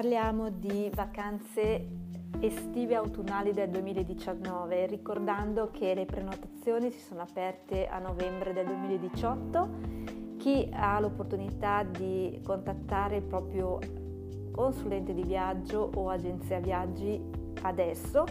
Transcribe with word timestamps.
parliamo 0.00 0.48
di 0.48 0.90
vacanze 0.94 1.86
estive 2.40 2.94
autunnali 2.94 3.52
del 3.52 3.68
2019, 3.68 4.86
ricordando 4.86 5.70
che 5.70 5.92
le 5.92 6.06
prenotazioni 6.06 6.90
si 6.90 7.00
sono 7.00 7.20
aperte 7.20 7.86
a 7.86 7.98
novembre 7.98 8.54
del 8.54 8.64
2018. 8.64 9.68
Chi 10.38 10.66
ha 10.72 10.98
l'opportunità 11.00 11.82
di 11.82 12.40
contattare 12.42 13.16
il 13.16 13.24
proprio 13.24 13.78
consulente 14.50 15.12
di 15.12 15.22
viaggio 15.22 15.90
o 15.94 16.08
agenzia 16.08 16.60
viaggi 16.60 17.20
adesso 17.60 18.24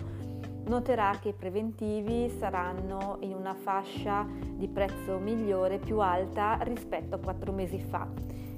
noterà 0.65 1.19
che 1.21 1.29
i 1.29 1.33
preventivi 1.33 2.31
saranno 2.31 3.17
in 3.19 3.35
una 3.35 3.53
fascia 3.53 4.25
di 4.27 4.67
prezzo 4.67 5.19
migliore 5.19 5.77
più 5.77 5.99
alta 5.99 6.57
rispetto 6.63 7.13
a 7.13 7.19
quattro 7.19 7.51
mesi 7.51 7.79
fa. 7.79 8.07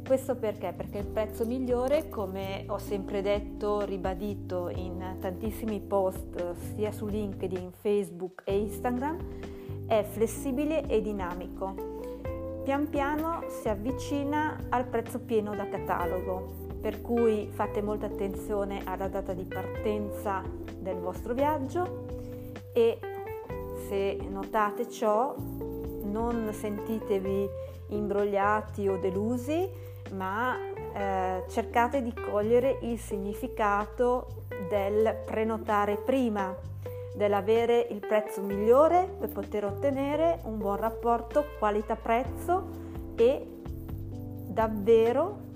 Questo 0.05 0.35
perché? 0.35 0.73
Perché 0.75 0.97
il 0.97 1.07
prezzo 1.07 1.45
migliore, 1.45 2.09
come 2.09 2.65
ho 2.67 2.77
sempre 2.77 3.21
detto, 3.21 3.81
ribadito 3.81 4.69
in 4.69 5.17
tantissimi 5.19 5.79
post 5.79 6.55
sia 6.75 6.91
su 6.91 7.05
LinkedIn, 7.07 7.71
Facebook 7.71 8.41
e 8.45 8.57
Instagram, 8.57 9.17
è 9.87 10.03
flessibile 10.03 10.85
e 10.87 11.01
dinamico. 11.01 11.99
Pian 12.63 12.89
piano 12.89 13.43
si 13.47 13.69
avvicina 13.69 14.57
al 14.69 14.85
prezzo 14.85 15.19
pieno 15.19 15.55
da 15.55 15.67
catalogo, 15.67 16.69
per 16.81 17.01
cui 17.01 17.47
fate 17.49 17.81
molta 17.81 18.07
attenzione 18.07 18.81
alla 18.83 19.07
data 19.07 19.33
di 19.33 19.45
partenza 19.45 20.43
del 20.77 20.97
vostro 20.97 21.33
viaggio 21.33 22.05
e 22.73 22.99
se 23.87 24.17
notate 24.29 24.89
ciò 24.89 25.35
non 26.11 26.51
sentitevi 26.51 27.49
imbrogliati 27.87 28.87
o 28.87 28.97
delusi, 28.97 29.69
ma 30.13 30.57
eh, 30.93 31.43
cercate 31.47 32.01
di 32.01 32.13
cogliere 32.13 32.79
il 32.81 32.99
significato 32.99 34.27
del 34.69 35.15
prenotare 35.25 35.95
prima, 35.95 36.55
dell'avere 37.15 37.87
il 37.89 37.99
prezzo 37.99 38.41
migliore 38.41 39.07
per 39.19 39.29
poter 39.29 39.65
ottenere 39.65 40.39
un 40.43 40.57
buon 40.57 40.77
rapporto 40.77 41.45
qualità-prezzo 41.59 42.79
e 43.15 43.47
davvero 44.47 45.49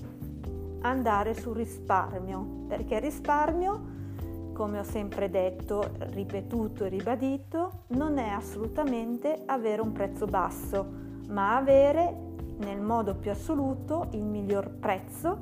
andare 0.81 1.33
sul 1.33 1.55
risparmio, 1.55 2.65
perché 2.67 2.95
il 2.95 3.01
risparmio, 3.01 3.93
come 4.55 4.79
ho 4.79 4.83
sempre 4.83 5.29
detto, 5.29 5.91
ripetuto 6.11 6.85
e 6.85 6.89
ribadito, 6.89 7.83
non 7.87 8.17
è 8.17 8.29
assolutamente 8.29 9.43
avere 9.45 9.81
un 9.81 9.91
prezzo 9.91 10.25
basso, 10.25 10.87
ma 11.27 11.57
avere 11.57 12.15
nel 12.59 12.79
modo 12.79 13.15
più 13.15 13.31
assoluto 13.31 14.07
il 14.11 14.23
miglior 14.23 14.69
prezzo 14.69 15.39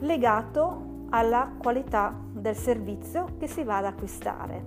legato 0.00 1.06
alla 1.10 1.52
qualità 1.56 2.12
del 2.32 2.56
servizio 2.56 3.36
che 3.38 3.46
si 3.46 3.62
va 3.62 3.76
ad 3.76 3.84
acquistare. 3.84 4.64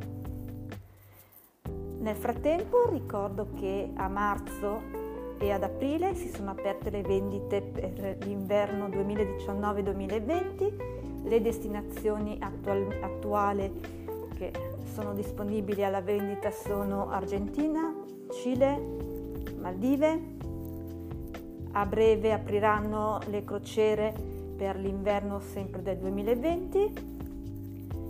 Nel 1.99 2.15
frattempo 2.15 2.89
ricordo 2.89 3.49
che 3.55 3.91
a 3.93 4.07
marzo 4.07 4.81
e 5.37 5.51
ad 5.51 5.63
aprile 5.63 6.15
si 6.15 6.29
sono 6.29 6.51
aperte 6.51 6.89
le 6.89 7.01
vendite 7.01 7.61
per 7.61 8.19
l'inverno 8.21 8.87
2019-2020, 8.87 10.96
le 11.23 11.41
destinazioni 11.41 12.37
attual- 12.39 12.99
attuali 13.01 13.71
che 14.35 14.51
sono 14.93 15.13
disponibili 15.13 15.83
alla 15.83 16.01
vendita 16.01 16.51
sono 16.51 17.09
Argentina, 17.09 17.93
Cile, 18.31 18.79
Maldive, 19.59 20.35
a 21.71 21.85
breve 21.85 22.33
apriranno 22.33 23.19
le 23.27 23.43
crociere 23.43 24.13
per 24.57 24.77
l'inverno 24.77 25.39
sempre 25.39 25.81
del 25.81 25.97
2020 25.97 27.15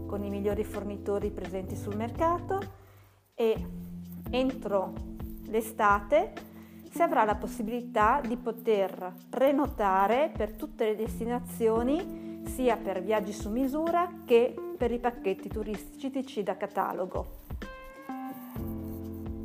con 0.07 0.23
i 0.23 0.29
migliori 0.29 0.63
fornitori 0.63 1.29
presenti 1.31 1.75
sul 1.75 1.97
mercato 1.97 2.59
e 3.35 3.67
entro 4.29 4.93
l'estate 5.47 6.33
si 6.89 7.01
avrà 7.01 7.25
la 7.25 7.35
possibilità 7.35 8.21
di 8.25 8.37
poter 8.37 9.13
prenotare 9.29 10.31
per 10.35 10.53
tutte 10.53 10.85
le 10.85 10.95
destinazioni 10.95 12.26
sia 12.47 12.77
per 12.77 13.01
viaggi 13.01 13.33
su 13.33 13.49
misura 13.49 14.21
che 14.25 14.55
per 14.77 14.91
i 14.91 14.99
pacchetti 14.99 15.49
turistici 15.49 16.43
da 16.43 16.55
catalogo. 16.57 17.45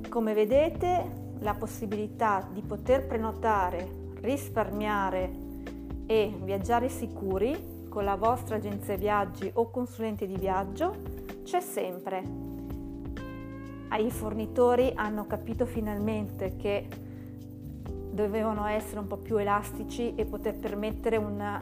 Come 0.09 0.35
vedete 0.35 1.21
la 1.41 1.55
possibilità 1.55 2.47
di 2.53 2.63
poter 2.63 3.07
prenotare, 3.07 3.89
risparmiare 4.21 5.31
e 6.07 6.33
viaggiare 6.43 6.89
sicuri 6.89 7.87
con 7.89 8.05
la 8.05 8.17
vostra 8.17 8.57
agenzia 8.57 8.97
viaggi 8.97 9.51
o 9.55 9.71
consulente 9.71 10.27
di 10.27 10.37
viaggio 10.37 10.95
c'è 11.43 11.61
sempre. 11.61 12.23
I 13.99 14.11
fornitori 14.11 14.93
hanno 14.95 15.27
capito 15.27 15.67
finalmente 15.67 16.57
che 16.57 16.89
dovevano 18.11 18.67
essere 18.67 19.01
un 19.01 19.07
po' 19.07 19.17
più 19.17 19.37
elastici 19.37 20.15
e 20.15 20.25
poter 20.25 20.55
permettere 20.59 21.17
una 21.17 21.61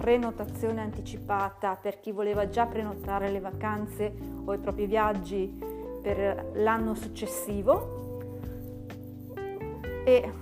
prenotazione 0.00 0.80
anticipata 0.80 1.76
per 1.76 2.00
chi 2.00 2.10
voleva 2.10 2.48
già 2.48 2.64
prenotare 2.64 3.30
le 3.30 3.38
vacanze 3.38 4.10
o 4.46 4.54
i 4.54 4.58
propri 4.58 4.86
viaggi 4.86 5.46
per 6.00 6.52
l'anno 6.54 6.94
successivo 6.94 7.98
e 10.04 10.32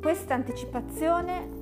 questa 0.00 0.34
anticipazione 0.34 1.60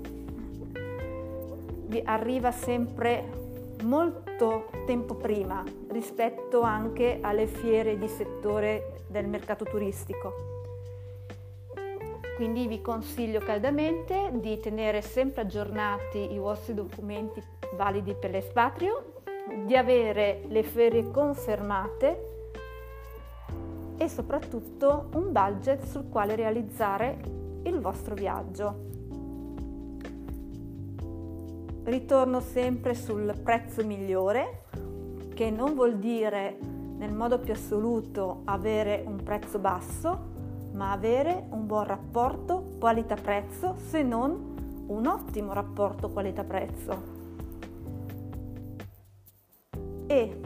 arriva 2.04 2.52
sempre 2.52 3.38
molto 3.84 4.70
tempo 4.84 5.14
prima 5.14 5.64
rispetto 5.88 6.60
anche 6.60 7.20
alle 7.22 7.46
fiere 7.46 7.96
di 7.98 8.06
settore 8.06 9.04
del 9.08 9.26
mercato 9.26 9.64
turistico. 9.64 10.59
Quindi 12.40 12.66
vi 12.68 12.80
consiglio 12.80 13.38
caldamente 13.40 14.30
di 14.32 14.58
tenere 14.60 15.02
sempre 15.02 15.42
aggiornati 15.42 16.32
i 16.32 16.38
vostri 16.38 16.72
documenti 16.72 17.42
validi 17.76 18.14
per 18.14 18.30
l'espatrio, 18.30 19.12
di 19.66 19.76
avere 19.76 20.44
le 20.48 20.62
ferie 20.62 21.10
confermate 21.10 22.28
e 23.98 24.08
soprattutto 24.08 25.10
un 25.16 25.32
budget 25.32 25.84
sul 25.84 26.08
quale 26.08 26.34
realizzare 26.34 27.18
il 27.64 27.78
vostro 27.78 28.14
viaggio. 28.14 28.74
Ritorno 31.84 32.40
sempre 32.40 32.94
sul 32.94 33.38
prezzo 33.44 33.84
migliore, 33.84 34.62
che 35.34 35.50
non 35.50 35.74
vuol 35.74 35.98
dire 35.98 36.56
nel 36.96 37.12
modo 37.12 37.38
più 37.38 37.52
assoluto 37.52 38.40
avere 38.46 39.04
un 39.06 39.22
prezzo 39.22 39.58
basso, 39.58 40.29
ma 40.80 40.92
avere 40.92 41.44
un 41.50 41.66
buon 41.66 41.84
rapporto 41.84 42.70
qualità-prezzo, 42.78 43.74
se 43.76 44.02
non 44.02 44.86
un 44.86 45.06
ottimo 45.06 45.52
rapporto 45.52 46.08
qualità-prezzo. 46.08 47.02
E 50.06 50.40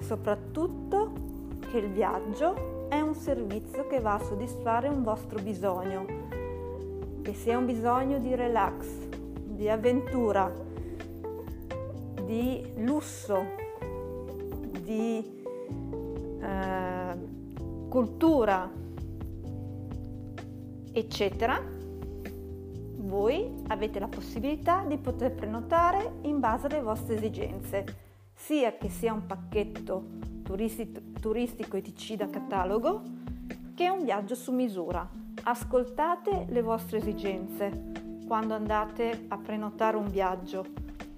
soprattutto 0.00 1.12
che 1.70 1.78
il 1.78 1.88
viaggio 1.88 2.88
è 2.90 3.00
un 3.00 3.14
servizio 3.14 3.86
che 3.86 4.00
va 4.00 4.16
a 4.16 4.18
soddisfare 4.18 4.88
un 4.88 5.02
vostro 5.02 5.40
bisogno, 5.40 6.04
che 7.22 7.32
sia 7.32 7.56
un 7.56 7.64
bisogno 7.64 8.18
di 8.18 8.34
relax, 8.34 8.84
di 9.08 9.70
avventura, 9.70 10.52
di 12.26 12.74
lusso, 12.76 13.42
di 14.82 15.42
eh, 16.42 17.18
cultura, 17.88 18.70
eccetera, 20.98 21.62
voi 22.96 23.62
avete 23.68 23.98
la 23.98 24.08
possibilità 24.08 24.84
di 24.86 24.98
poter 24.98 25.32
prenotare 25.34 26.18
in 26.22 26.40
base 26.40 26.66
alle 26.66 26.82
vostre 26.82 27.16
esigenze, 27.16 27.84
sia 28.34 28.76
che 28.76 28.88
sia 28.88 29.12
un 29.12 29.26
pacchetto 29.26 30.04
turistico 30.42 31.76
ETC 31.76 32.14
da 32.14 32.28
catalogo 32.28 33.02
che 33.74 33.88
un 33.88 34.04
viaggio 34.04 34.34
su 34.34 34.52
misura. 34.52 35.08
Ascoltate 35.42 36.46
le 36.48 36.62
vostre 36.62 36.98
esigenze 36.98 37.92
quando 38.26 38.54
andate 38.54 39.26
a 39.28 39.38
prenotare 39.38 39.96
un 39.96 40.08
viaggio, 40.10 40.66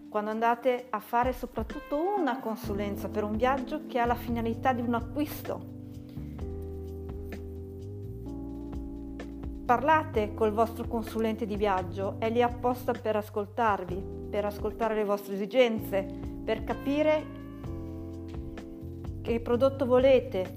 quando 0.08 0.30
andate 0.30 0.86
a 0.90 1.00
fare 1.00 1.32
soprattutto 1.32 1.98
una 2.18 2.38
consulenza 2.38 3.08
per 3.08 3.24
un 3.24 3.36
viaggio 3.36 3.86
che 3.86 3.98
ha 3.98 4.06
la 4.06 4.14
finalità 4.14 4.72
di 4.72 4.82
un 4.82 4.94
acquisto 4.94 5.79
Parlate 9.70 10.34
col 10.34 10.50
vostro 10.50 10.88
consulente 10.88 11.46
di 11.46 11.54
viaggio, 11.54 12.16
è 12.18 12.28
lì 12.28 12.42
apposta 12.42 12.90
per 12.90 13.14
ascoltarvi, 13.14 14.02
per 14.28 14.44
ascoltare 14.44 14.96
le 14.96 15.04
vostre 15.04 15.34
esigenze, 15.34 16.04
per 16.44 16.64
capire 16.64 17.24
che 19.22 19.38
prodotto 19.38 19.86
volete, 19.86 20.54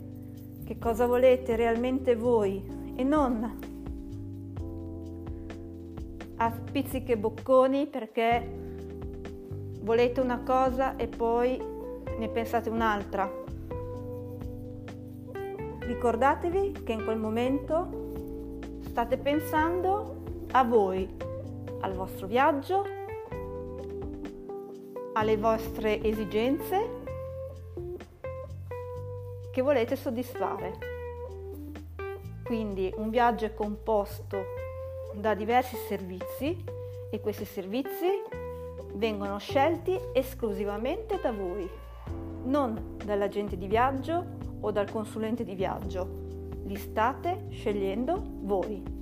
che 0.66 0.80
cosa 0.80 1.06
volete 1.06 1.56
realmente 1.56 2.16
voi 2.16 2.66
e 2.96 3.04
non 3.04 3.60
a 6.38 6.52
pizziche 6.72 7.16
bocconi 7.16 7.86
perché 7.86 8.50
volete 9.82 10.22
una 10.22 10.40
cosa 10.40 10.96
e 10.96 11.06
poi 11.06 11.62
ne 12.18 12.30
pensate 12.30 12.72
un'altra. 12.72 13.32
Ricordatevi 15.82 16.82
che 16.84 16.94
in 16.94 17.04
quel 17.04 17.20
momento 17.20 18.04
state 18.94 19.18
pensando 19.18 20.22
a 20.52 20.64
voi, 20.64 21.10
al 21.80 21.94
vostro 21.94 22.28
viaggio, 22.28 22.86
alle 25.14 25.36
vostre 25.36 26.00
esigenze 26.04 27.02
che 29.52 29.62
volete 29.64 29.96
soddisfare. 29.96 30.78
Quindi 32.44 32.94
un 32.98 33.10
viaggio 33.10 33.46
è 33.46 33.56
composto 33.56 34.46
da 35.16 35.34
diversi 35.34 35.76
servizi 35.88 36.64
e 37.10 37.20
questi 37.20 37.46
servizi 37.46 38.22
vengono 38.94 39.40
scelti 39.40 40.00
esclusivamente 40.14 41.20
da 41.20 41.32
voi, 41.32 41.68
non 42.44 42.96
dall'agente 43.04 43.58
di 43.58 43.66
viaggio 43.66 44.24
o 44.60 44.70
dal 44.70 44.92
consulente 44.92 45.44
di 45.44 45.56
viaggio. 45.56 46.23
Li 46.66 46.76
state 46.78 47.48
scegliendo 47.50 48.22
voi. 48.42 48.93